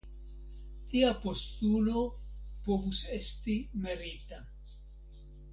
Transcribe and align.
Tia 0.93 1.11
postulo 1.25 2.01
povus 2.69 3.05
esti 3.19 3.59
merita. 3.87 4.45